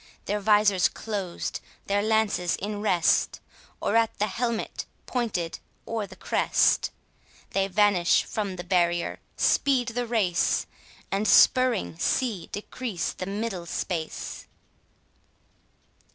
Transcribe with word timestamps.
Their 0.25 0.39
visors 0.39 0.89
closed, 0.89 1.59
their 1.85 2.01
lances 2.01 2.55
in 2.55 2.71
the 2.71 2.77
rest, 2.79 3.39
Or 3.79 3.95
at 3.95 4.17
the 4.17 4.25
helmet 4.25 4.87
pointed 5.05 5.59
or 5.85 6.07
the 6.07 6.15
crest, 6.15 6.89
They 7.51 7.67
vanish 7.67 8.23
from 8.23 8.55
the 8.55 8.63
barrier, 8.63 9.19
speed 9.37 9.89
the 9.89 10.07
race, 10.07 10.65
And 11.11 11.27
spurring 11.27 11.99
see 11.99 12.47
decrease 12.47 13.13
the 13.13 13.27
middle 13.27 13.67
space. 13.67 14.47